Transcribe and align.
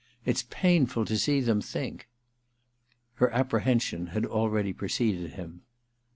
It's 0.25 0.47
painful 0.49 1.05
to 1.05 1.15
see 1.15 1.41
them 1.41 1.61
think.' 1.61 2.09
Her 3.17 3.29
apprehension 3.29 4.07
had 4.07 4.25
already 4.25 4.73
preceded 4.73 5.33
him. 5.33 5.61